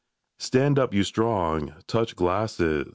Stand 0.39 0.79
up, 0.79 0.95
you 0.95 1.03
Strong! 1.03 1.75
Touch 1.85 2.15
glasses! 2.15 2.87